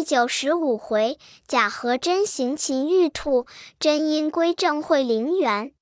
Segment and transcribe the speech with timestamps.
[0.00, 3.44] 第九十五回，假和真行擒玉兔，
[3.78, 5.74] 真因归正会灵元。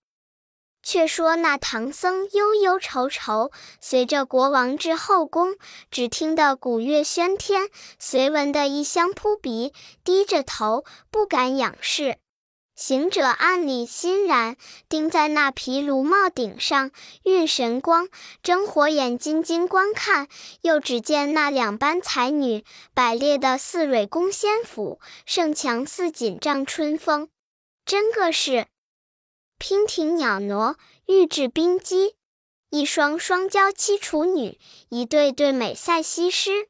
[0.83, 5.55] 却说那唐僧忧忧愁愁，随着国王至后宫，
[5.93, 7.69] 只听得鼓乐喧天，
[8.01, 9.73] 随闻的异香扑鼻，
[10.03, 12.19] 低着头不敢仰视。
[12.79, 14.57] 行者暗里欣然，
[14.89, 16.93] 盯在那毗卢帽顶上，
[17.25, 18.09] 运神光，
[18.41, 20.29] 睁火眼金睛观看。
[20.61, 27.29] 又只见那两班才女，摆列的似蕊宫仙府，胜强似锦帐春风，
[27.85, 28.69] 真个是。
[29.59, 32.15] 娉婷袅娜，玉质冰肌；
[32.71, 34.57] 一双双娇妻处女，
[34.89, 36.69] 一对对美赛西施。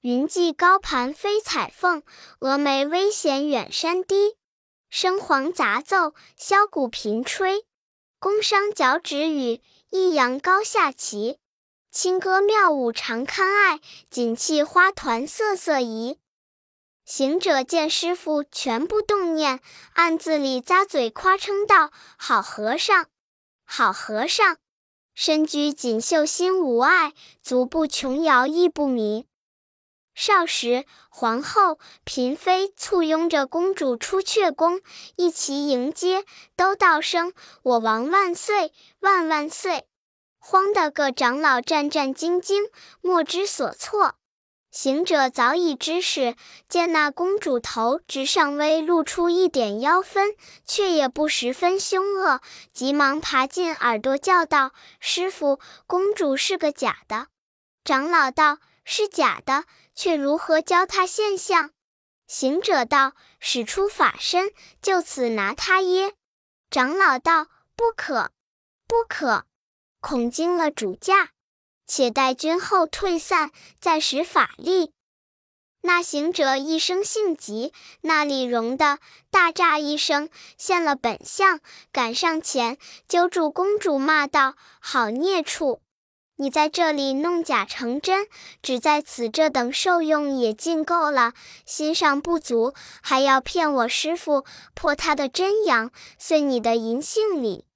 [0.00, 2.02] 云髻高盘飞彩凤，
[2.40, 4.34] 蛾眉微显远山低。
[4.94, 7.64] 笙簧杂奏，箫鼓频吹。
[8.20, 11.40] 宫商角徵羽，抑扬高下齐。
[11.90, 16.20] 清歌妙舞常堪爱，锦气花团瑟瑟移。
[17.04, 19.58] 行者见师傅全不动念，
[19.94, 23.06] 暗自里咂嘴夸称道：“好和尚，
[23.64, 24.58] 好和尚！
[25.12, 29.26] 身居锦绣心无碍，足步琼瑶亦不迷。”
[30.14, 34.80] 少时，皇后、嫔妃簇拥着公主出阙宫，
[35.16, 36.24] 一齐迎接，
[36.56, 39.86] 都道声：“我王万岁，万万岁！”
[40.38, 44.14] 慌得各长老战战兢兢，莫知所措。
[44.70, 46.36] 行者早已知事，
[46.68, 50.34] 见那公主头直上微露出一点妖分，
[50.66, 52.40] 却也不十分凶恶，
[52.72, 57.28] 急忙爬进耳朵叫道：“师傅，公主是个假的。”
[57.84, 61.70] 长老道：“是假的，却如何教他现象？”
[62.26, 64.50] 行者道：“使出法身，
[64.80, 66.14] 就此拿他耶？”
[66.70, 68.30] 长老道：“不可，
[68.88, 69.44] 不可，
[70.00, 71.30] 恐惊了主驾。”
[71.86, 74.92] 且待君后退散，再使法力。
[75.82, 79.00] 那行者一生性急，那里容的，
[79.30, 81.60] 大乍一声，现了本相，
[81.92, 85.82] 赶上前揪住公主，骂道：“好孽畜！
[86.36, 88.26] 你在这里弄假成真，
[88.60, 91.32] 只在此这等受用也尽够了，
[91.64, 97.66] 心上不足，还要骗我师傅，破他的真阳，遂你的银杏里。”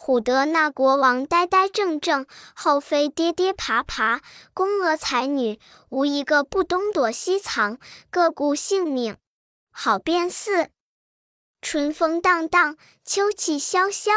[0.00, 2.24] 唬得那国王呆呆怔怔，
[2.54, 4.20] 后妃跌跌爬爬，
[4.54, 5.58] 宫娥才女
[5.90, 9.16] 无一个不东躲西藏，各顾性命。
[9.70, 10.70] 好变似
[11.60, 14.12] 春风荡荡，秋气萧萧。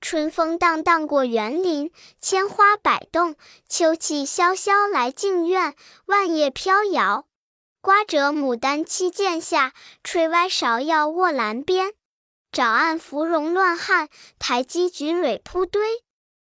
[0.00, 3.34] 春风荡荡过园林，千花摆动；
[3.68, 5.74] 秋气萧萧来静院，
[6.06, 7.26] 万叶飘摇。
[7.82, 9.72] 刮折牡丹七剑下，
[10.02, 11.92] 吹歪芍药卧栏边。
[12.50, 16.02] 沼岸芙蓉乱汉，台基菊蕊铺堆。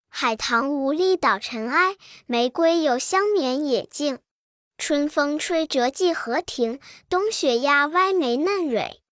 [0.09, 4.19] 海棠无力捣尘埃，玫瑰有香眠野径。
[4.77, 9.02] 春风吹折荠荷亭，冬雪压歪梅嫩蕊。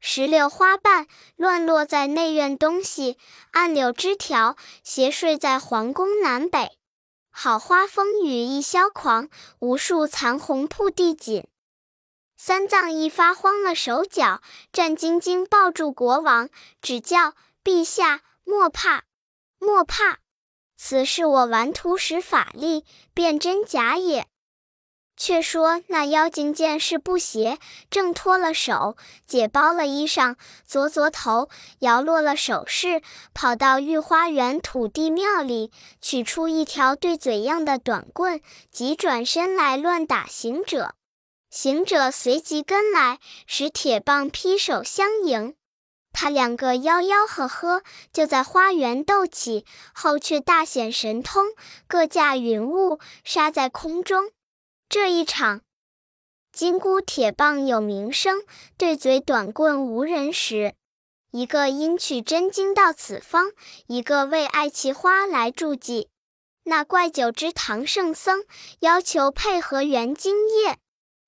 [0.00, 3.18] 石榴花瓣乱落在内院东西，
[3.50, 6.78] 暗柳枝条斜睡在皇宫南北。
[7.30, 9.28] 好花风雨一萧狂，
[9.58, 11.46] 无数残红铺地锦。
[12.36, 14.40] 三藏一发慌了手脚，
[14.72, 16.48] 战兢兢抱住国王，
[16.80, 17.34] 只叫
[17.64, 19.04] 陛下莫怕，
[19.58, 20.18] 莫怕，
[20.76, 24.28] 此事我顽徒使法力，辨真假也。
[25.18, 27.58] 却说那妖精见势不协，
[27.90, 28.96] 挣脱了手，
[29.26, 31.48] 解包了衣裳，左左头，
[31.80, 33.02] 摇落了首饰，
[33.34, 38.40] 跑到御花园土地庙里，取出一条对嘴样的短棍，
[38.70, 40.94] 急转身来乱打行者。
[41.50, 45.54] 行者随即跟来，使铁棒劈手相迎。
[46.12, 49.64] 他两个吆吆喝喝，就在花园斗起。
[49.92, 51.46] 后却大显神通，
[51.86, 54.30] 各驾云雾，杀在空中。
[54.90, 55.60] 这一场，
[56.50, 58.42] 金箍铁棒有名声，
[58.78, 60.74] 对嘴短棍无人识。
[61.30, 63.52] 一个因取真经到此方，
[63.86, 66.08] 一个为爱奇花来助祭。
[66.64, 68.46] 那怪酒之唐圣僧
[68.80, 70.78] 要求配合圆经液。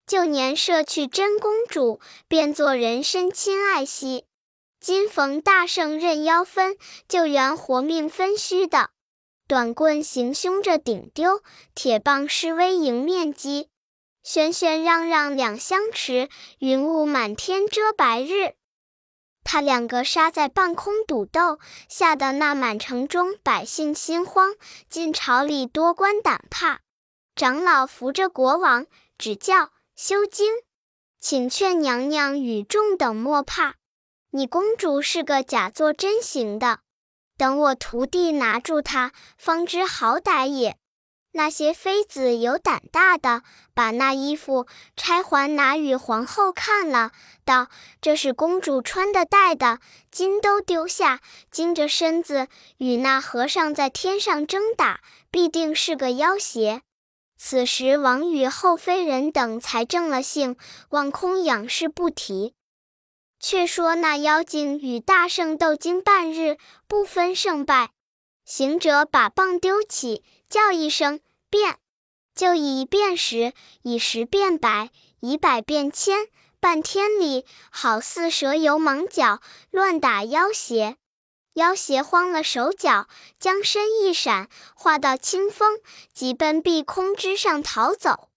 [0.06, 4.24] 旧年摄去真公主，变作人身亲爱惜。
[4.80, 8.88] 今逢大圣任妖分，救援活命分虚的。
[9.50, 11.42] 短棍行凶着顶丢，
[11.74, 13.68] 铁棒施威迎面击。
[14.24, 16.28] 喧喧嚷嚷两相持，
[16.60, 18.54] 云雾满天遮白日。
[19.42, 21.58] 他两个杀在半空赌斗，
[21.88, 24.54] 吓得那满城中百姓心慌，
[24.88, 26.82] 进朝里多官胆怕。
[27.34, 28.86] 长老扶着国王，
[29.18, 29.72] 只叫。
[29.96, 30.52] 修经，
[31.18, 33.74] 请劝娘娘与众等莫怕。
[34.30, 36.82] 你公主是个假作真行的，
[37.40, 40.76] 等我徒弟拿住他，方知好歹也。
[41.32, 47.12] 那些妃子有胆大的，把那衣服钗环拿与皇后看了，
[47.46, 47.68] 道
[48.02, 49.78] ：“这是公主穿的戴的，
[50.10, 51.20] 金都丢下，
[51.50, 55.00] 惊着身子与那和尚在天上争打，
[55.30, 56.82] 必定是个妖邪。”
[57.40, 60.56] 此时王与后妃人等才正了性，
[60.90, 62.52] 望空仰视不提。
[63.40, 67.90] 却说那妖精与大圣斗经半日，不分胜败。
[68.44, 71.78] 行者把棒丢起，叫一声“变”，
[72.34, 74.90] 就以变十，以十变百，
[75.20, 76.28] 以百变千，
[76.60, 79.40] 半天里好似蛇游蟒脚，
[79.70, 80.96] 乱打妖邪。
[81.54, 83.08] 妖邪慌了手脚，
[83.38, 85.80] 将身一闪，化到清风，
[86.12, 88.29] 急奔碧空之上逃走。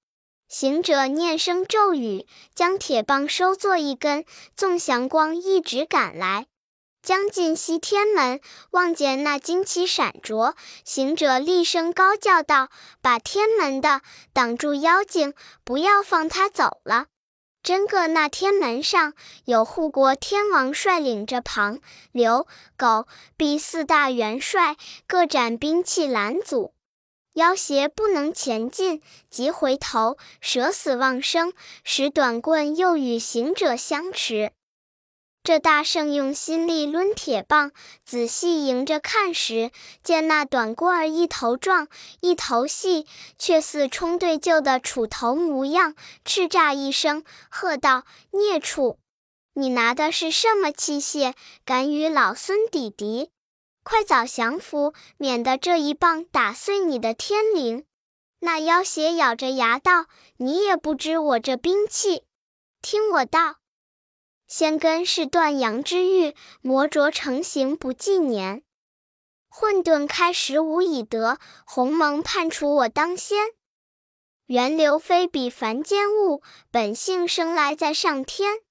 [0.54, 4.24] 行者念声咒语，将铁棒收作一根，
[4.56, 6.46] 纵祥光一直赶来。
[7.02, 8.40] 将近西天门，
[8.70, 10.56] 望见那旌旗闪着，
[10.86, 12.70] 行者厉声高叫道
[13.02, 14.02] ：“把天门的
[14.32, 15.34] 挡住妖精，
[15.64, 17.08] 不要放他走了！”
[17.64, 19.14] 真个那天门上
[19.46, 21.80] 有护国天王率领着庞、
[22.12, 22.46] 刘、
[22.78, 24.78] 狗、毕四大元帅，
[25.08, 26.76] 各展兵器拦阻，
[27.34, 31.54] 妖邪不能前进，即回头，舍死忘生，
[31.84, 34.52] 使短棍又与行者相持。
[35.42, 37.72] 这大圣用心力抡铁棒，
[38.06, 39.72] 仔细迎着看时，
[40.02, 41.90] 见那短棍儿一头壮，
[42.22, 43.06] 一头细，
[43.38, 45.96] 却似冲对旧的杵头模样。
[46.24, 49.00] 叱咤一声，喝道：“孽畜，
[49.56, 51.34] 你拿的是什么器械，
[51.66, 53.30] 敢与老孙抵敌？
[53.84, 57.86] 快早降服，免得这一棒打碎你的天灵！”
[58.40, 60.08] 那妖邪咬着牙道
[60.38, 62.24] ：“你也不知我这兵器，
[62.82, 63.58] 听我道。”
[64.48, 68.64] 仙根是断阳之玉，魔琢成形不计年。
[69.50, 73.48] 混沌开始无以得，鸿蒙判处我当先。
[74.48, 78.63] 源流非比凡间物，本性生来在上天。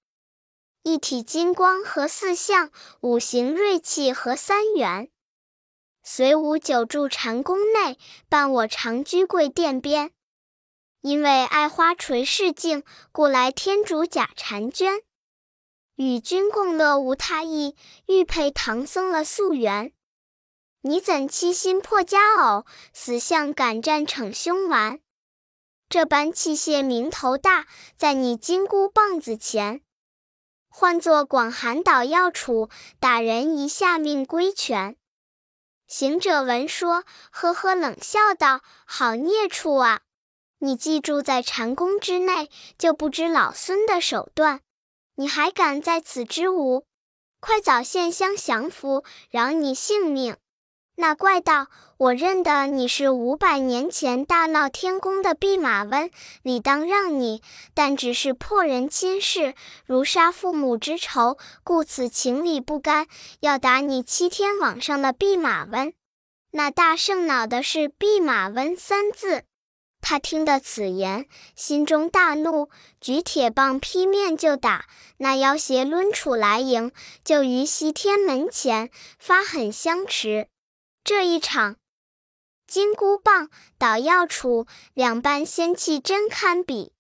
[0.85, 5.09] 一体金光和四象，五行锐气和三元。
[6.03, 7.97] 随吾久住禅宫内，
[8.29, 10.11] 伴我常居贵殿边。
[11.01, 12.83] 因为爱花垂世镜，
[13.13, 15.03] 故来天竺假婵娟。
[15.95, 17.77] 与君共乐无他意，
[18.07, 19.93] 欲配唐僧了夙缘。
[20.81, 24.99] 你怎欺心破佳偶，死相敢战逞凶顽？
[25.89, 29.83] 这般器械名头大，在你金箍棒子前，
[30.75, 34.97] 唤作广寒岛药杵，打人一下命归全。
[35.87, 40.01] 行者闻说，呵呵冷笑道：“好孽畜啊！
[40.61, 42.49] 你既住在禅宫之内，
[42.79, 44.63] 就不知老孙的手段。”
[45.17, 46.87] 你还敢在此之无？
[47.39, 50.39] 快早现香降服，饶你性命！
[50.95, 56.11] 那怪道：“我认得你是五百年前大闹天宫的弼马温，
[56.43, 57.43] 理当让你，
[57.75, 59.55] 但只是破人亲事，
[59.87, 63.07] 如杀父母之仇，故此情理不甘，
[63.41, 65.93] 要打你七天网上的弼马温。”
[66.53, 69.45] 那大圣恼的是“弼马温”三字。
[70.03, 72.69] 他听得此言，心中大怒，
[73.01, 74.85] 举铁棒劈面就打。
[75.17, 76.93] 那妖邪抡杵来迎，
[77.25, 80.49] 就于西天门前发狠相持。
[81.05, 81.79] 这一场，
[82.69, 86.93] 金箍棒、捣药杵两般仙气真堪比。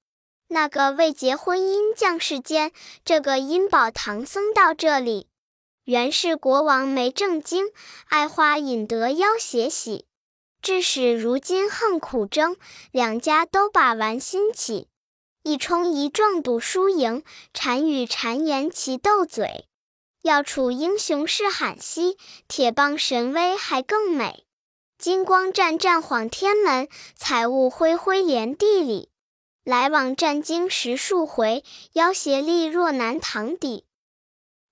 [0.48, 2.72] 那个未结婚姻降世间，
[3.04, 5.28] 这个阴保唐僧到这里，
[5.84, 7.66] 原是国王没正经，
[8.08, 10.06] 爱花引得妖邪喜。
[10.60, 12.56] 致使如今恨苦争，
[12.90, 14.88] 两家都把玩心起，
[15.44, 17.22] 一冲一撞赌输赢，
[17.54, 19.68] 谗语谗言齐斗嘴。
[20.22, 24.44] 要处英雄是罕稀，铁棒神威还更美。
[24.96, 29.10] 金光湛湛晃天门，彩雾恢恢连地里。
[29.64, 31.64] 来往战经十数回，
[31.94, 33.84] 妖邪力若难堂底。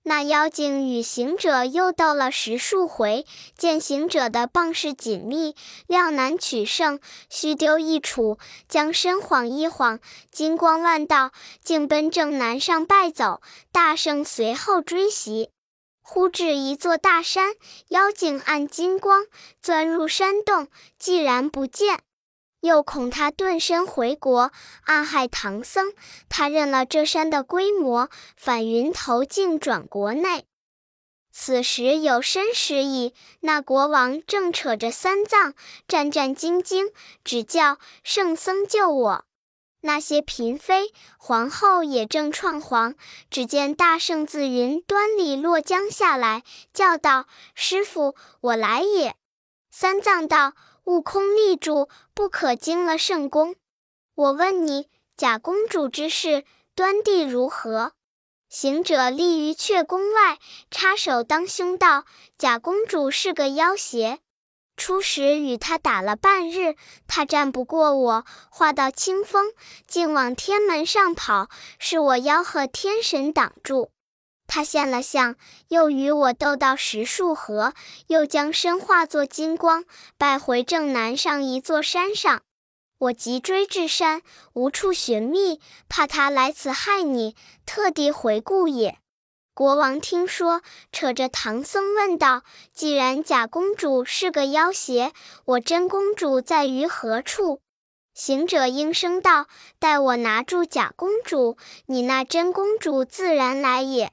[0.02, 3.26] 那妖精与行者又斗了十数回，
[3.56, 5.54] 见行者的棒势紧密，
[5.86, 10.00] 料难取胜，须丢一杵，将身晃一晃，
[10.32, 13.42] 金光乱道，竟奔正南上败走。
[13.70, 15.50] 大圣随后追袭，
[16.02, 17.54] 忽至一座大山，
[17.88, 19.26] 妖精按金光
[19.60, 22.00] 钻入山洞，既然不见。
[22.60, 24.52] 又恐他遁身回国，
[24.84, 25.92] 暗害唐僧，
[26.28, 30.44] 他认了这山的规模，返云头径转国内。
[31.32, 35.54] 此时有申时矣，那国王正扯着三藏，
[35.86, 36.92] 战战兢兢，
[37.24, 39.24] 只叫圣僧救我。
[39.82, 42.94] 那些嫔妃、皇后也正创皇，
[43.30, 46.42] 只见大圣自云端里落江下来，
[46.74, 49.14] 叫道：“师傅，我来也。”
[49.72, 50.52] 三藏道
[50.84, 53.54] ：“悟空立住，不可惊了圣公。
[54.14, 56.44] 我问你，假公主之事
[56.74, 57.92] 端地如何？”
[58.48, 60.38] 行者立于阙宫外，
[60.70, 62.04] 插手当胸道
[62.36, 64.18] ：“假公主是个妖邪。”
[64.76, 66.74] 初时与他打了半日，
[67.06, 69.52] 他战不过我，化道清风，
[69.86, 73.92] 竟往天门上跑，是我吆喝天神挡住。
[74.52, 75.36] 他现了相，
[75.68, 77.72] 又与我斗到十数合，
[78.08, 79.84] 又将身化作金光，
[80.18, 82.42] 败回正南上一座山上。
[82.98, 84.22] 我急追至山，
[84.54, 88.98] 无处寻觅，怕他来此害你，特地回顾也。
[89.54, 92.42] 国王听说，扯着唐僧问道
[92.74, 95.12] ：“既然假公主是个妖邪，
[95.44, 97.60] 我真公主在于何处？”
[98.12, 99.46] 行者应声道
[99.78, 104.10] ：“待我拿住假公主，你那真公主自然来也。”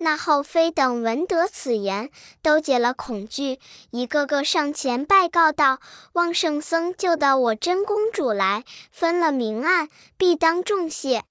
[0.00, 2.10] 那后妃等闻得此言，
[2.42, 3.58] 都解了恐惧，
[3.90, 5.78] 一个个上前拜告道
[6.14, 11.24] ：“望圣僧救到我真公主来，分了明暗，必当重谢。”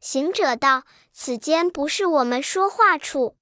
[0.00, 0.84] 行者道。
[1.12, 3.36] 此间不是我们说话处，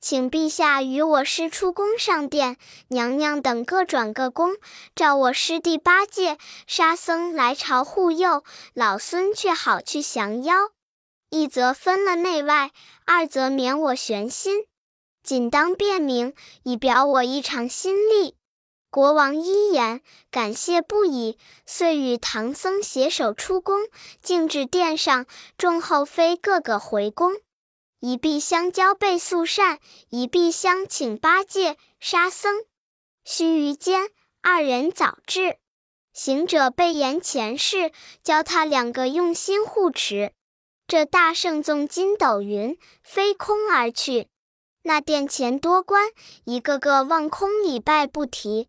[0.00, 2.56] 请陛下与我师出宫上殿，
[2.88, 4.56] 娘娘等各转各宫，
[4.96, 8.42] 召我师弟八戒、沙僧来朝护佑，
[8.74, 10.70] 老孙却好去降妖。
[11.30, 12.72] 一则分了内外，
[13.06, 14.66] 二则免我悬心，
[15.22, 16.34] 仅当便明，
[16.64, 18.34] 以表我一场心力。
[18.90, 23.82] 国王一言，感谢不已，遂与唐僧携手出宫，
[24.20, 27.34] 径至殿上，众后妃个个回宫。
[28.00, 32.64] 一壁相交备素膳，一壁相请八戒、沙僧。
[33.24, 34.08] 须臾间，
[34.42, 35.58] 二人早至。
[36.12, 40.32] 行者备言前事，教他两个用心护持。
[40.90, 44.26] 这大圣纵筋斗云，飞空而去。
[44.82, 46.10] 那殿前多官，
[46.42, 48.66] 一个个望空礼拜不提。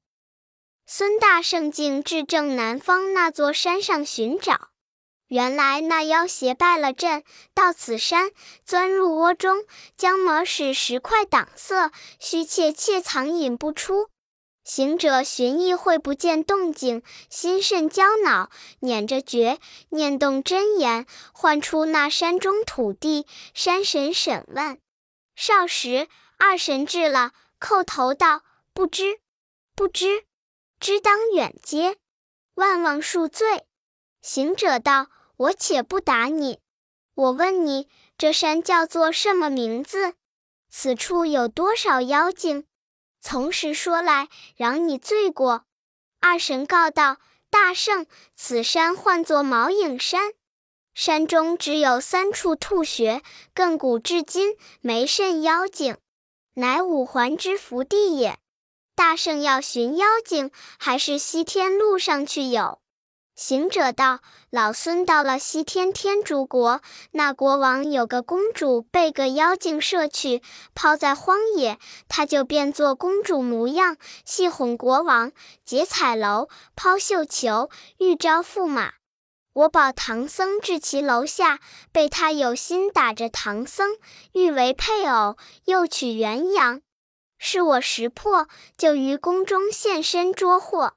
[0.86, 4.70] 孙大圣径至正南方那座山上寻找，
[5.30, 7.24] 原来那妖邪败了阵，
[7.56, 8.30] 到此山
[8.63, 9.66] 钻入窝中，
[9.98, 14.10] 将魔使石块挡塞，虚怯怯藏隐不出。
[14.63, 18.50] 行者寻一会不见动静，心甚焦恼，
[18.80, 23.25] 捻着诀，念动真言，唤出那山中土地。
[23.53, 24.80] 山神审问，
[25.36, 29.20] 少时二神至了，叩头道：“不知，
[29.75, 30.25] 不知。”
[30.80, 31.98] 知当远接，
[32.56, 33.65] 万望恕罪。
[34.22, 36.60] 行者道：“我且不打你，
[37.15, 37.88] 我问你，
[38.18, 40.13] 这山叫做什么名字？
[40.70, 42.65] 此处有多少妖精？
[43.22, 45.66] 从实说来，饶你罪过。”
[46.20, 47.18] 二神告道
[47.50, 50.34] ：“大圣，此山唤作毛影山，
[50.94, 53.22] 山中只有三处兔穴，
[53.56, 55.98] 亘古至今没甚妖精，
[56.56, 58.38] 乃五环之福地也。”
[58.94, 62.80] 大圣要寻妖精，还是西天路上去有？
[63.41, 64.19] 行者道
[64.51, 66.79] ：“老孙到了西天天竺国，
[67.13, 70.43] 那国王有个公主被个妖精摄去，
[70.75, 75.31] 抛在荒野，他就变作公主模样，戏哄国王，
[75.65, 78.91] 结彩楼，抛绣球，欲招驸马。
[79.53, 81.60] 我保唐僧至其楼下，
[81.91, 83.98] 被他有心打着唐僧，
[84.33, 86.81] 欲为配偶，又取元阳。”
[87.43, 90.93] 是我识破，就于宫中现身捉获，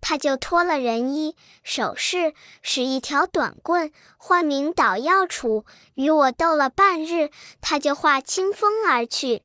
[0.00, 5.64] 他就脱了人衣，手势使一条短棍，唤名捣药杵，
[5.94, 7.30] 与我斗了半日，
[7.60, 9.42] 他就化清风而去。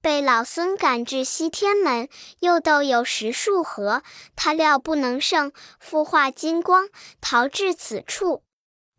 [0.00, 4.02] 被老孙赶至西天门，又斗有十数合，
[4.36, 6.90] 他料不能胜，复化金光
[7.22, 8.42] 逃至此处，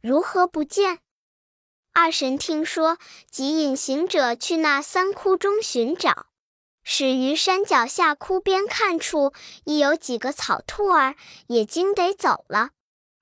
[0.02, 0.98] 如何不见？
[1.94, 2.98] 二神听说，
[3.30, 6.26] 即引行者去那三窟中寻找。
[6.88, 11.16] 始于山脚下窟边看处，亦有几个草兔儿，
[11.48, 12.70] 也惊得走了。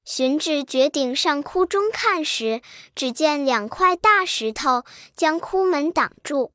[0.03, 2.61] 寻至绝顶上窟中看时，
[2.93, 4.83] 只见两块大石头
[5.15, 6.51] 将窟门挡住。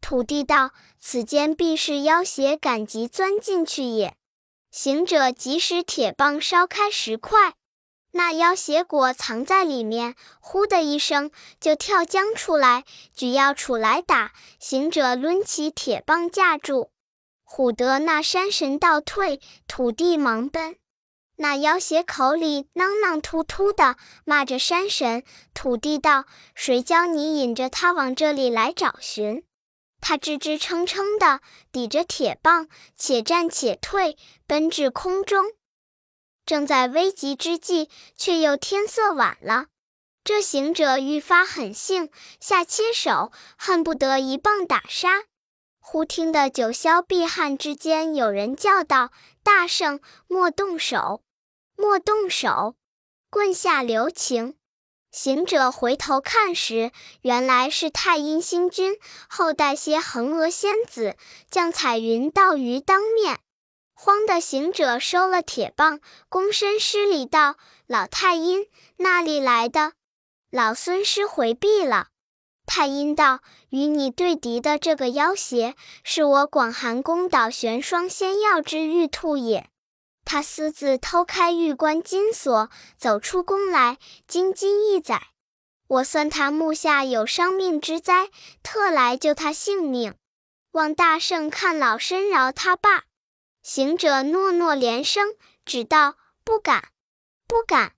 [0.00, 4.16] 土地道：“此间必是妖邪赶集钻进去也。”
[4.72, 7.54] 行者即使铁棒烧开石块。
[8.16, 11.30] 那妖邪果藏在里面，呼的一声
[11.60, 14.32] 就跳将出来，举要杵来打。
[14.58, 16.88] 行者抡起铁棒架住，
[17.46, 20.76] 唬得那山神倒退，土地忙奔。
[21.36, 25.22] 那妖邪口里囔囔突突的骂着山神。
[25.52, 26.24] 土地道
[26.56, 29.44] ：“谁教你引着他往这里来找寻？”
[30.00, 35.44] 他支支撑撑的抵着铁棒，且战且退，奔至空中。
[36.46, 39.66] 正在危急之际，却又天色晚了。
[40.24, 42.08] 这行者愈发狠性，
[42.40, 45.24] 下切手，恨不得一棒打杀。
[45.78, 49.12] 忽听得九霄碧汉之间有人叫道
[49.44, 51.22] ：“大圣莫动手，
[51.76, 52.74] 莫动手，
[53.30, 54.56] 棍下留情。”
[55.12, 56.90] 行者回头看时，
[57.22, 58.98] 原来是太阴星君
[59.28, 61.16] 后代些横娥仙子
[61.50, 63.38] 将彩云倒于当面。
[63.98, 67.56] 慌的行者收了铁棒，躬身施礼道
[67.88, 68.66] ：“老太阴，
[68.98, 69.94] 那里来的？”
[70.52, 72.08] 老孙师回避了。
[72.66, 75.74] 太阴道：“与你对敌的这个妖邪，
[76.04, 79.70] 是我广寒宫岛玄霜仙药之玉兔也。
[80.26, 83.96] 他私自偷开玉关金锁，走出宫来，
[84.28, 85.28] 经今一载。
[85.88, 88.28] 我算他目下有伤命之灾，
[88.62, 90.14] 特来救他性命。
[90.72, 93.04] 望大圣看老身饶他罢。”
[93.66, 96.90] 行者诺诺连声，只道：“不敢，
[97.48, 97.94] 不敢。”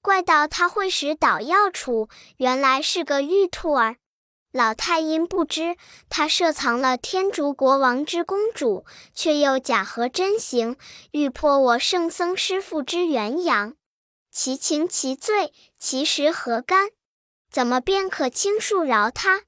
[0.00, 3.96] 怪道他会使捣药杵，原来是个玉兔儿。
[4.52, 5.76] 老太阴不知，
[6.08, 10.76] 他设藏了天竺国王之公主，却又假合真形，
[11.10, 13.74] 欲破我圣僧师父之元阳。
[14.30, 16.90] 其情其罪，其实何干？
[17.50, 19.42] 怎么便可轻恕饶他？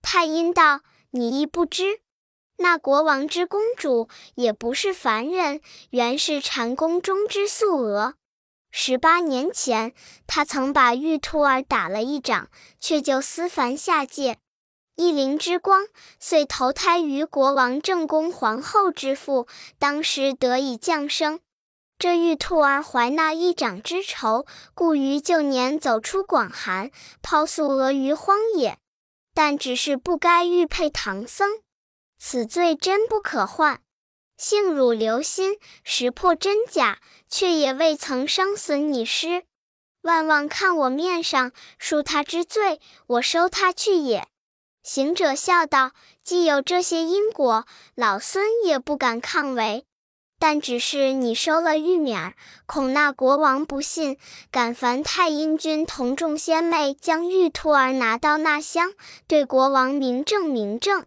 [0.00, 2.02] 太阴道：“你亦不知，
[2.58, 5.60] 那国王之公主也不是凡人，
[5.90, 8.14] 原是禅宫中之素娥。”
[8.70, 9.94] 十八年前，
[10.26, 14.36] 他曾把玉兔儿打了一掌，却就思凡下界，
[14.96, 15.86] 一灵之光，
[16.20, 19.46] 遂投胎于国王正宫皇后之腹，
[19.78, 21.40] 当时得以降生。
[21.98, 26.90] 这玉兔儿怀那一掌之仇，故于旧年走出广寒，
[27.22, 28.78] 抛素娥于荒野。
[29.32, 31.48] 但只是不该玉佩唐僧，
[32.18, 33.80] 此罪真不可换。
[34.36, 36.98] 幸汝留心识破真假，
[37.28, 39.44] 却也未曾伤损你师。
[40.02, 44.28] 万望看我面上恕他之罪，我收他去也。
[44.84, 45.90] 行者笑道
[46.22, 49.84] ：“既有这些因果，老孙也不敢抗违。
[50.38, 52.34] 但只是你收了玉冕，
[52.64, 54.16] 恐那国王不信，
[54.52, 58.92] 敢烦太阴君同众仙妹将玉兔儿拿到那厢，
[59.26, 61.04] 对国王明证明证。”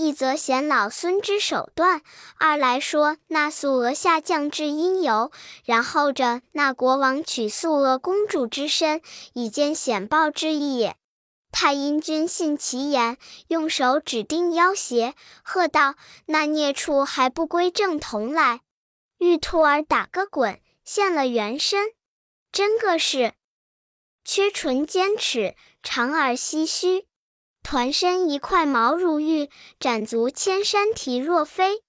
[0.00, 2.00] 一则显老孙之手段，
[2.38, 5.30] 二来说那素娥下降之因由，
[5.62, 9.02] 然后着那国王娶素娥公主之身，
[9.34, 10.96] 以见显报之意也。
[11.52, 15.96] 太阴君信其言，用手指定妖邪，喝道
[16.26, 18.62] ：“那孽畜还不归正统来！”
[19.20, 21.92] 玉兔儿打个滚，现了原身，
[22.50, 23.34] 真个是
[24.24, 27.09] 缺唇尖齿，长耳唏须。
[27.62, 31.82] 团身一块毛如玉，展足千山蹄若飞。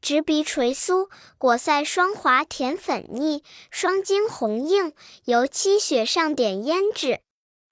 [0.00, 4.92] 直鼻垂酥，果腮霜滑甜粉腻，双睛红映，
[5.24, 7.20] 油漆雪上点胭脂。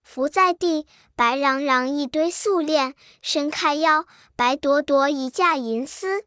[0.02, 6.24] 伏在地，白嚷嚷一堆素链；伸开腰，白朵朵一架银丝。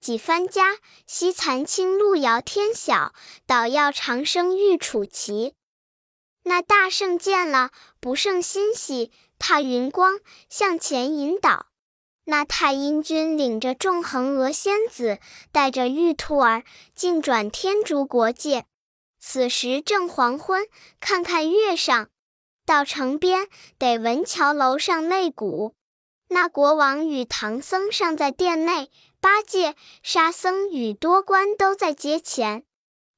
[0.00, 3.14] 几番家，西残青路遥天晓，
[3.46, 5.54] 捣药长生玉杵齐。
[6.42, 9.10] 那大圣见了，不胜欣喜。
[9.46, 11.66] 踏云光向前引导，
[12.24, 15.18] 那太阴君领着众恒娥仙子，
[15.52, 18.64] 带着玉兔儿，进转天竺国界。
[19.20, 20.66] 此时正黄昏，
[20.98, 22.08] 看看月上，
[22.64, 25.74] 到城边得闻桥楼上擂鼓。
[26.28, 32.64] 那国王与唐僧尚在殿内，八戒、沙僧与多官都在阶前。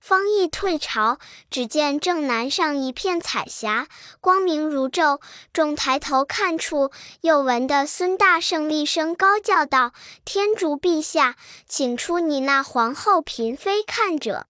[0.06, 1.18] 方一退朝，
[1.50, 3.88] 只见正南上一片彩霞，
[4.20, 5.20] 光明如昼。
[5.52, 6.92] 众抬头看处，
[7.22, 9.92] 又闻得孙大圣厉声高叫道
[10.24, 11.34] ：“天竺陛下，
[11.68, 14.46] 请出你那皇后嫔妃看者。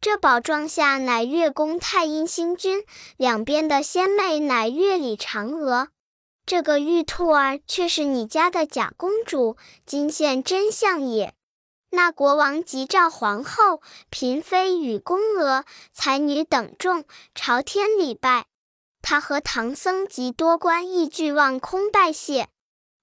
[0.00, 2.82] 这宝幢下乃月宫太阴星君，
[3.16, 5.86] 两边的仙妹乃月里嫦娥。
[6.44, 11.32] 这个玉兔儿却是你家的假公主，今现真相也。”
[11.90, 18.46] 那国王即召皇后、嫔妃与宫娥、才女等众朝天礼拜，
[19.00, 22.48] 他和唐僧及多官亦俱望空拜谢。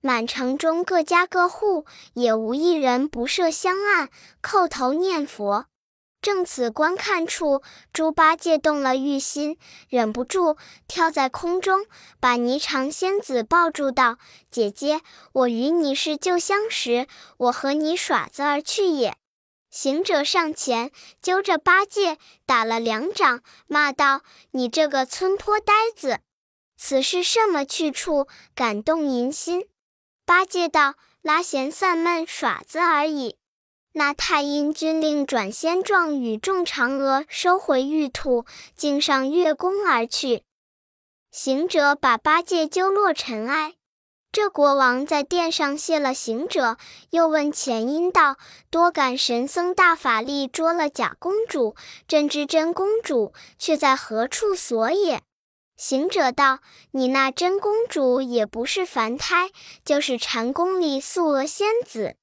[0.02, 4.10] 满城中各家各户也无一人不设香案，
[4.42, 5.68] 叩头念佛。
[6.24, 9.58] 正此观看处，猪八戒动了欲心，
[9.90, 10.56] 忍不住
[10.88, 11.86] 跳在空中，
[12.22, 14.18] 把霓裳仙子抱住道
[14.50, 15.02] ：“姐姐，
[15.34, 17.08] 我与你是旧相识，
[17.38, 19.18] 我和你耍子而去也。”
[19.70, 26.20] 行者上前揪着八戒打了两掌，骂道：“你这个村坡呆子，
[26.78, 29.68] 此是什么去处，感动淫心？”
[30.26, 33.36] 八戒道：“拉闲散闷耍子而已。”
[33.96, 40.44] 那太阴君令转仙状，与众嫦娥收回玉兔，径上月宫而去。
[41.32, 43.76] 行者把八戒揪落尘埃，
[44.32, 46.78] 这国王在殿上谢了行者，
[47.12, 48.38] 又问前因道
[48.72, 51.76] ：“多感神僧大法力，捉了假公主，
[52.08, 55.22] 真知真公主却在何处所也？”
[55.78, 56.60] 行者道
[56.92, 59.52] ：“你那真公主也不是凡胎，
[59.86, 62.16] 就是禅宫里素娥仙子。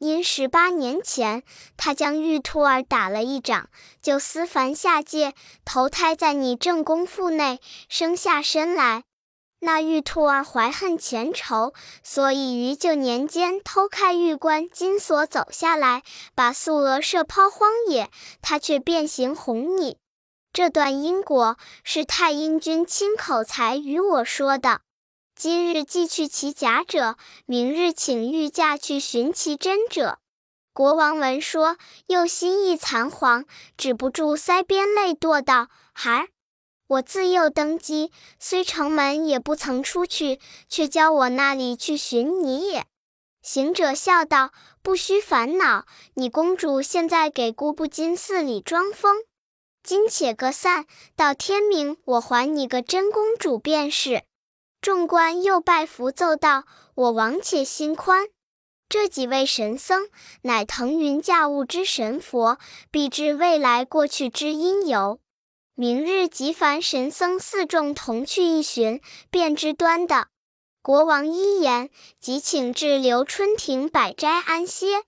[0.00, 1.42] 因十八年前，
[1.76, 3.68] 他将玉兔儿打了一掌，
[4.00, 5.34] 就思凡下界，
[5.66, 9.04] 投胎在你正宫腹内，生下身来。”
[9.62, 16.02] 那玉兔儿怀恨前仇，所以于旧年间偷开玉关金锁走下来，
[16.34, 18.10] 把素娥射抛荒野。
[18.40, 19.98] 他却变形哄你。
[20.50, 24.80] 这段因果是太阴君亲口才与我说的。
[25.42, 30.18] 今日既去其假者，明日请御驾去寻其真者。
[30.74, 33.46] 国王闻说，又心意残惶，
[33.78, 36.28] 止不住腮边泪，堕道：“孩儿。”
[36.88, 42.84] 我自幼登基，虽城门也不曾出去，却教我那里去寻你也。
[43.40, 44.52] 行者笑道
[44.84, 49.16] ：“不须烦恼，你公主现在给姑不金寺里装疯。
[49.82, 50.84] 今且各散，
[51.16, 54.24] 到天明我还你个真公主便是。”
[54.80, 56.64] 众官又拜伏奏道
[56.96, 58.28] ：“我王且心宽。
[58.88, 60.08] 这几位神僧，
[60.42, 62.58] 乃腾云驾雾之神佛，
[62.90, 65.20] 必知未来过去之因由。”
[65.74, 70.28] 明日即凡神僧四众同去一巡，便知端的。
[70.82, 75.04] 国王一言，即请至留春亭百斋安歇。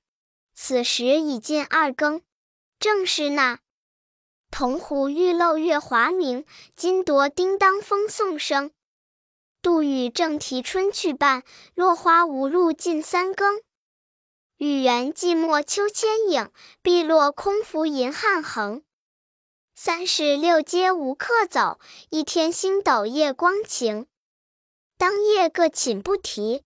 [0.54, 2.20] 此时已近二更，
[2.78, 3.58] 正是那
[4.50, 6.44] 铜壶玉漏月华明，
[6.76, 8.70] 金铎叮当风送声。
[9.62, 11.44] 杜宇正啼春去半，
[11.76, 13.60] 落花无路近三更。
[14.56, 16.50] 雨园寂寞秋千影，
[16.82, 18.82] 碧落空浮银汉横。
[19.72, 21.78] 三十六街无客走，
[22.10, 24.08] 一天星斗夜光晴。
[24.98, 26.64] 当夜各寝不提。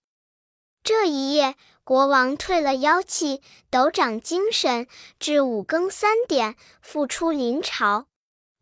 [0.82, 1.54] 这一夜，
[1.84, 8.06] 国王退了妖气，斗长精神，至五更三点，复出临朝。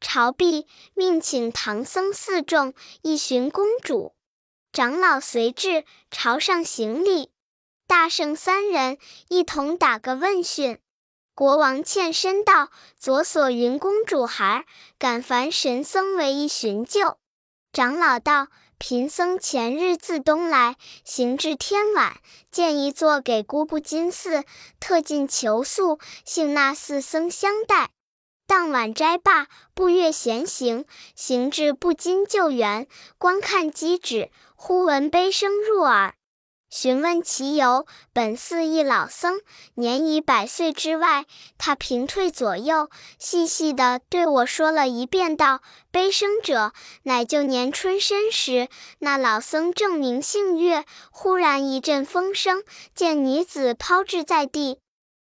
[0.00, 4.12] 朝毕，命请唐僧四众一寻公主。
[4.74, 7.30] 长老随至，朝上行礼。
[7.86, 10.80] 大圣三人一同打个问讯。
[11.32, 14.66] 国王欠身道：“左所云公主孩，
[14.98, 17.18] 敢烦神僧为一寻救。”
[17.72, 22.16] 长老道：“贫僧前日自东来，行至天晚，
[22.50, 24.42] 见一座给姑不金寺，
[24.80, 27.90] 特进求宿，幸那四僧相待。
[28.46, 30.84] 当晚斋罢，步月闲行，
[31.14, 34.30] 行至不金救援，观看机旨，
[34.66, 36.14] 忽闻悲声入耳。”
[36.72, 39.42] 询问其由，本寺一老僧，
[39.74, 41.26] 年已百岁之外。
[41.58, 45.60] 他平退左右，细细地对我说了一遍，道
[45.92, 46.72] ：“悲声者，
[47.02, 54.78] 乃旧年春申时，那老僧正名姓岳，忽然一阵风声，见女子抛掷在地。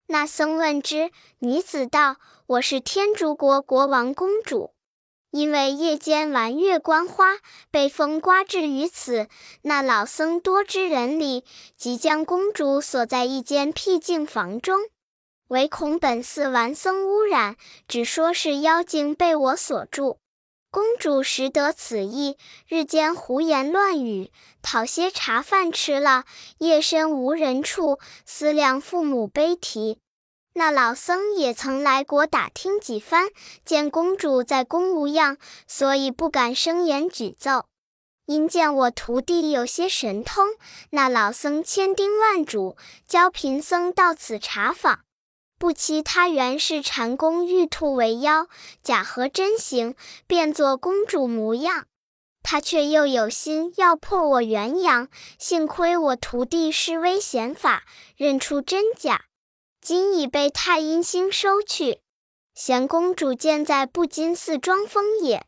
[0.07, 2.15] 那僧问之，女子道
[2.57, 4.71] ：‘我是天竺国国王公主。’”
[5.31, 7.37] 因为夜间玩月观花，
[7.69, 9.27] 被风刮至于此。
[9.61, 11.43] 那老僧多知人理，
[11.75, 14.79] 即将公主锁在一间僻静房中，
[15.49, 20.19] 唯恐本寺玩僧污染，只说是妖精被我锁住。
[20.69, 22.37] 公主识得此意，
[22.67, 26.25] 日间胡言乱语，讨些茶饭吃了，
[26.59, 29.99] 夜深无人处，思量父母悲啼。
[30.57, 33.29] 那老僧也曾来国打听几番，
[33.63, 37.67] 见公主在宫无恙，所以不敢声言举奏。
[38.25, 40.47] 因见我徒弟有些神通，
[40.89, 42.75] 那老僧千叮万嘱，
[43.07, 45.01] 教贫僧到此查访。
[45.59, 48.47] 不期他原是禅宫玉兔为妖，
[48.81, 49.93] 假合真形，
[50.25, 51.85] 变作公主模样。
[52.41, 57.83] 他却又有心要破我元阳，幸亏我徒弟施微显法，
[58.15, 59.25] 认出真假。
[59.87, 62.01] 今已被太阴星收去，
[62.53, 65.45] 贤公主见在不金寺装疯也。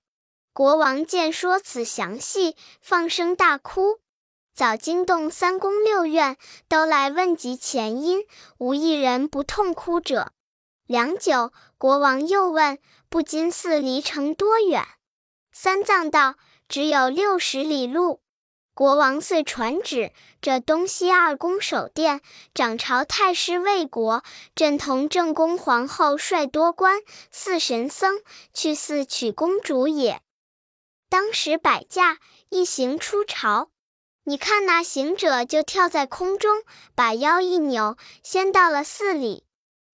[0.53, 3.99] 国王见说此详细，放声大哭，
[4.55, 6.37] 早惊动三宫六院，
[6.69, 8.23] 都来问及前因，
[8.57, 10.31] 无一人不痛哭者。
[10.87, 14.85] 良久，国王又问：不金寺离城多远？
[15.51, 16.35] 三藏道：
[16.69, 18.21] 只有六十里路。
[18.79, 22.21] 国王遂传旨：这东西二宫守殿，
[22.53, 24.23] 掌朝太师魏国。
[24.55, 28.21] 朕同正宫皇后率多官四神僧
[28.53, 30.21] 去寺取公主也。
[31.09, 33.67] 当时摆驾一行出朝，
[34.23, 36.63] 你看那行者就跳在空中，
[36.95, 39.43] 把腰一扭，先到了寺里。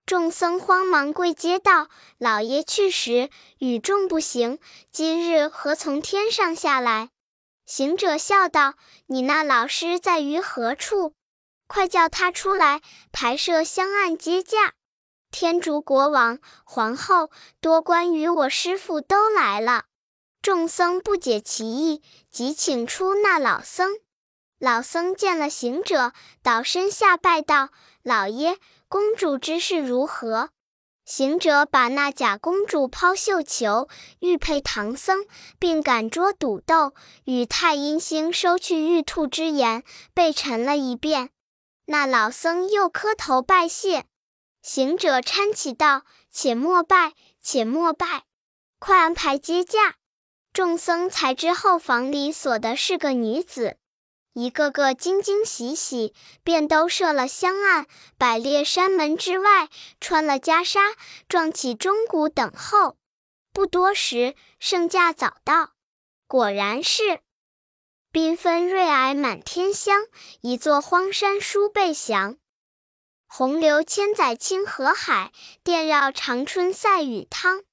[0.06, 1.88] 众僧慌忙跪接道
[2.20, 4.60] ：“老爷去时与众不行，
[4.92, 7.10] 今日何从天上下来？”
[7.66, 8.76] 行者笑道
[9.08, 11.14] ：“你那老师在于何处？
[11.68, 14.74] 快叫他出来，抬设香案接驾。”
[15.32, 19.86] 天竺国王、皇后、多关于我师父都来了。
[20.42, 23.98] 众僧不解其意，即请出那老僧。
[24.60, 27.70] 老僧见了行者，倒身下拜道
[28.04, 30.52] ：“老爷，公主之事如何？”
[31.06, 33.88] 行者把那假公主抛绣球，
[34.20, 35.26] 欲配唐僧，
[35.60, 36.94] 并赶捉赌斗，
[37.26, 39.84] 与太阴星收去玉兔之言，
[40.16, 41.30] 被陈了一遍。
[41.86, 44.06] 那老僧又磕头拜谢。
[44.64, 48.24] 行者搀起道：“且莫拜，且莫拜，
[48.80, 49.98] 快安排接驾。”
[50.52, 53.78] 众僧才知后房里锁的是个女子。
[54.36, 59.70] 一个个惊惊喜喜，便都设了香案，摆列山门之外，
[60.02, 60.94] 穿了袈裟，
[61.30, 62.98] 撞起钟鼓等候。
[63.54, 65.72] 不多时，圣驾早到，
[66.28, 67.22] 果然是
[68.12, 70.04] 缤纷瑞霭满天香，
[70.42, 72.36] 一座荒山殊倍祥。
[73.28, 75.32] 洪流千载清河海，
[75.64, 77.64] 电绕长春赛雨汤。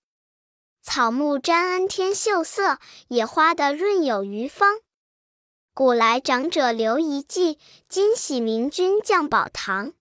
[0.80, 4.78] 草木沾恩天秀色，野花的润有余芳。
[5.74, 7.58] 古来长者留遗迹，
[7.88, 9.94] 今喜明君降宝堂。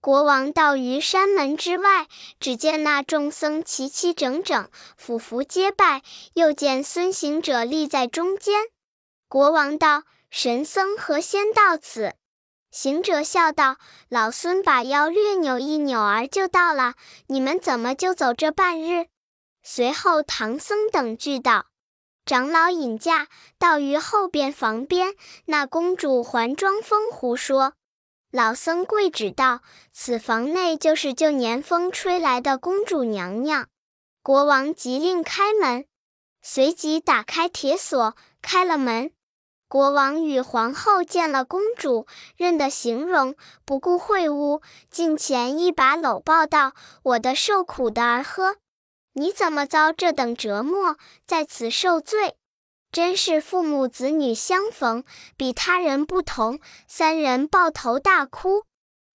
[0.00, 2.08] 国王到于山门之外，
[2.40, 6.02] 只见那众僧齐齐整整，俯伏皆拜。
[6.32, 8.68] 又见孙行者立在中间。
[9.28, 12.14] 国王道：“神僧何先到此？”
[12.72, 13.76] 行者笑道
[14.08, 16.94] ：“老孙把腰略扭一扭儿就到了。
[17.26, 19.08] 你们怎么就走这半日？”
[19.62, 21.66] 随后唐僧等俱道。
[22.28, 25.14] 长老引驾到于后边房边，
[25.46, 27.72] 那公主还装疯胡说。
[28.30, 33.66] 老僧跪指道：“此房内就是旧年风吹来的公主娘娘。”
[34.22, 35.86] 国王急令开门，
[36.42, 39.10] 随即打开铁锁，开了门。
[39.66, 44.60] 国王与皇后见了公主，认得形容，不顾秽污，
[44.90, 48.56] 近前一把搂抱道：“我的受苦的儿呵！”
[49.18, 52.36] 你怎么遭这等折磨，在此受罪？
[52.92, 55.04] 真是父母子女相逢，
[55.36, 56.60] 比他人不同。
[56.86, 58.62] 三人抱头大哭，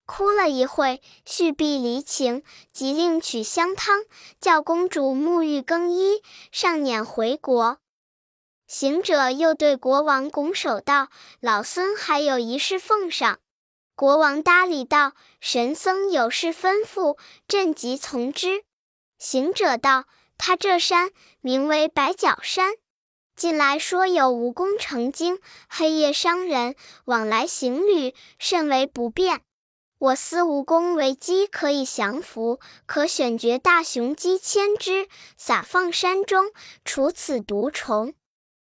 [0.06, 4.04] 哭了一会，续毕离情，即令取香汤，
[4.38, 7.78] 叫公主沐浴更衣，上辇回国。
[8.66, 11.08] 行者又对国王拱手道
[11.40, 13.38] ：“老孙还有一事奉上。”
[13.96, 17.16] 国王搭理道：“神僧有事吩咐，
[17.48, 18.64] 朕即从之。”
[19.24, 20.04] 行者道
[20.36, 21.10] ：“他这山
[21.40, 22.74] 名为白角山，
[23.34, 29.40] 近来说有蜈蚣成精，黑夜伤人，往来行旅甚为不便。
[29.96, 35.08] 我思蜈蚣为鸡，可以降服，可选绝大雄鸡千只，
[35.38, 36.52] 撒放山中，
[36.84, 38.12] 除此毒虫，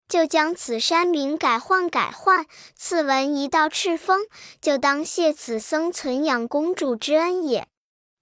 [0.07, 2.45] 就将此山名改换改换。
[2.75, 4.27] 赐闻一道赤峰，
[4.61, 7.67] 就当谢此僧存养公主之恩也。”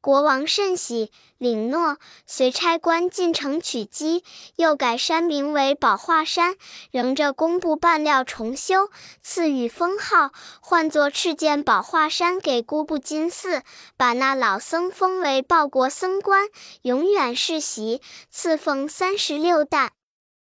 [0.02, 1.98] 国王甚喜，领诺，
[2.28, 4.24] 随差官进城取机，
[4.58, 6.56] 又改山名为宝化山，
[6.92, 8.90] 仍着工部半料重修，
[9.22, 13.64] 赐予封号，唤作赤剑宝化山，给姑布金寺，
[13.96, 16.50] 把那老僧封为报国僧官，
[16.82, 19.94] 永远世袭，赐俸三十六担。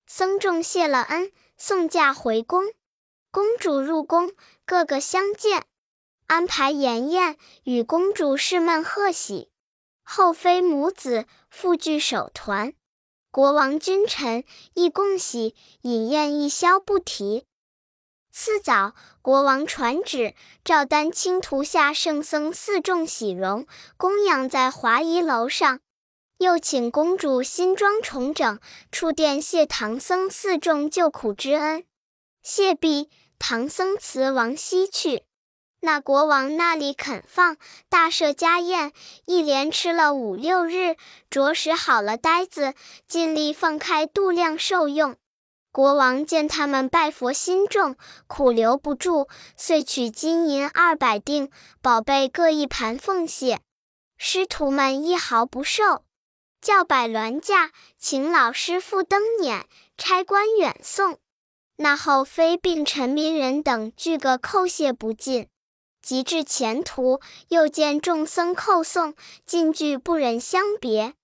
[0.07, 2.63] 僧众谢了恩，送驾回宫。
[3.29, 4.31] 公主入宫，
[4.65, 5.65] 个个相见。
[6.25, 9.49] 安排筵宴，与公主侍们贺喜，
[10.09, 12.71] 后妃母子复聚首团，
[13.29, 17.43] 国王君臣亦共喜，饮宴一宵不提。
[18.31, 23.67] 次早，国王传旨，照丹青图下圣僧四众喜容，
[23.97, 25.81] 供养在华仪楼上，
[26.37, 31.83] 又请公主新装重整，出殿谢唐僧四众救苦之恩。
[32.41, 35.26] 谢毕，唐僧辞王西去。
[35.87, 37.55] 那国王那里肯放，
[37.87, 38.91] 大设家宴，
[39.25, 40.97] 一连吃了五六日，
[41.29, 42.73] 着实好了呆子，
[43.07, 45.15] 尽力放开度量受用。
[45.71, 47.95] 国王见他们拜佛心重，
[48.27, 51.49] 苦留不住，遂取金银二百锭，
[51.81, 53.61] 宝贝各一盘奉谢。
[54.17, 56.03] 师徒们一毫不受，
[56.59, 59.63] 叫摆銮驾，请老师傅登辇，
[59.97, 61.17] 差官远送。
[61.77, 65.47] 那后妃并臣民人等俱个叩谢不尽。
[66.07, 69.13] 及至前途，又见众僧叩送，
[69.45, 71.15] 尽句不忍相别。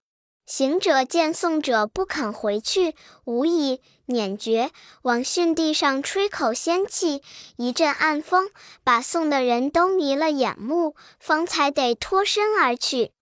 [0.46, 2.94] 行者见送者不肯回去，
[3.24, 4.72] 无以捻诀，
[5.04, 7.22] 往逊地上吹口仙气，
[7.56, 8.50] 一阵暗风，
[8.84, 13.14] 把送的人都迷了眼目，方才得脱身而去。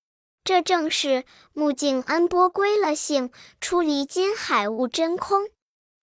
[0.43, 5.47] 这正是目镜恩波归了性，出离金海悟真空。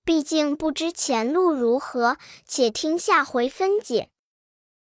[0.05, 2.16] 毕竟不知前路如何，
[2.47, 4.11] 且听下回分解。